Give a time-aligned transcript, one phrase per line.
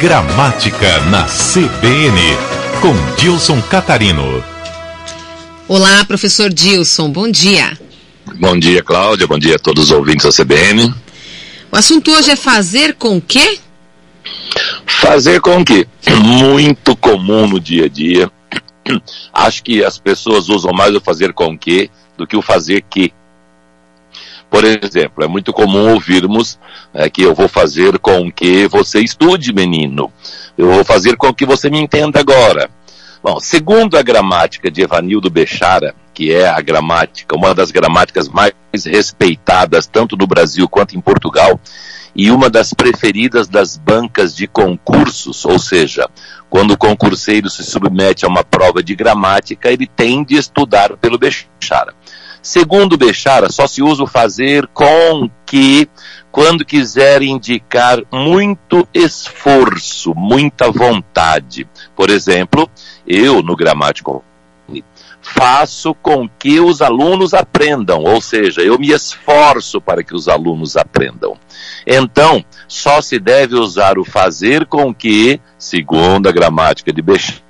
[0.00, 2.20] Gramática na CBN,
[2.80, 4.44] com Dilson Catarino.
[5.66, 7.76] Olá, professor Dilson, bom dia.
[8.38, 10.94] Bom dia, Cláudia, bom dia a todos os ouvintes da CBN.
[11.72, 13.58] O assunto hoje é fazer com que?
[14.86, 15.84] Fazer com que?
[16.22, 18.30] Muito comum no dia a dia.
[19.32, 23.12] Acho que as pessoas usam mais o fazer com que do que o fazer que.
[24.50, 26.58] Por exemplo, é muito comum ouvirmos
[26.94, 30.10] é, que eu vou fazer com que você estude, menino.
[30.56, 32.70] Eu vou fazer com que você me entenda agora.
[33.22, 38.52] Bom, segundo a gramática de Evanildo Bechara, que é a gramática, uma das gramáticas mais
[38.86, 41.60] respeitadas tanto no Brasil quanto em Portugal,
[42.14, 46.08] e uma das preferidas das bancas de concursos, ou seja,
[46.48, 51.18] quando o concurseiro se submete a uma prova de gramática, ele tem de estudar pelo
[51.18, 51.94] Bechara.
[52.48, 55.86] Segundo Bechara, só se usa o fazer com que
[56.32, 61.68] quando quiser indicar muito esforço, muita vontade.
[61.94, 62.66] Por exemplo,
[63.06, 64.24] eu no gramático
[65.20, 70.74] faço com que os alunos aprendam, ou seja, eu me esforço para que os alunos
[70.74, 71.36] aprendam.
[71.86, 77.47] Então, só se deve usar o fazer com que, segundo a gramática de Bechara,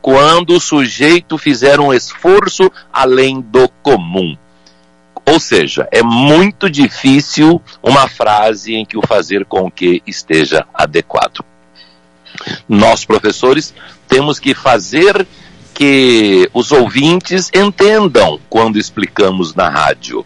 [0.00, 4.36] quando o sujeito fizer um esforço além do comum.
[5.26, 11.44] Ou seja, é muito difícil uma frase em que o fazer com que esteja adequado.
[12.68, 13.74] Nós, professores,
[14.08, 15.26] temos que fazer
[15.74, 20.24] que os ouvintes entendam quando explicamos na rádio.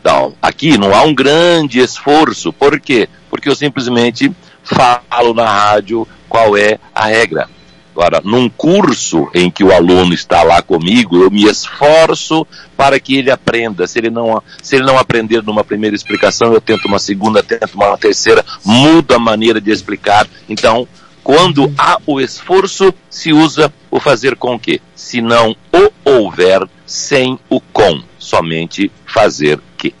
[0.00, 2.52] Então, aqui não há um grande esforço.
[2.52, 3.08] Por quê?
[3.28, 7.48] Porque eu simplesmente falo na rádio qual é a regra.
[7.96, 13.16] Agora, num curso em que o aluno está lá comigo, eu me esforço para que
[13.16, 13.86] ele aprenda.
[13.86, 17.72] Se ele não, se ele não aprender numa primeira explicação, eu tento uma segunda, tento
[17.72, 20.28] uma terceira, mudo a maneira de explicar.
[20.46, 20.86] Então,
[21.24, 24.82] quando há o esforço, se usa o fazer com que.
[24.94, 28.02] Se não o houver, sem o com.
[28.18, 29.94] Somente fazer que.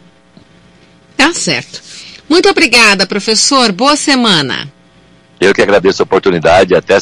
[1.16, 1.80] Tá certo.
[2.28, 3.72] Muito obrigada, professor.
[3.72, 4.70] Boa semana.
[5.40, 6.74] Eu que agradeço a oportunidade.
[6.74, 6.94] Até